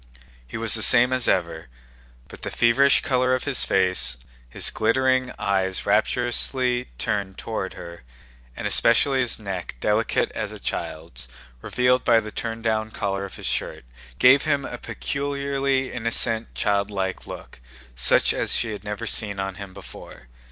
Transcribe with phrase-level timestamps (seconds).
[0.47, 1.67] He was the same as ever,
[2.27, 4.17] but the feverish color of his face,
[4.49, 8.01] his glittering eyes rapturously turned toward her,
[8.57, 11.27] and especially his neck, delicate as a child's,
[11.61, 13.85] revealed by the turn down collar of his shirt,
[14.17, 17.59] gave him a peculiarly innocent, childlike look,
[17.93, 20.29] such as she had never seen on him before.